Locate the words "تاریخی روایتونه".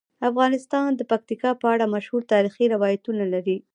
2.33-3.23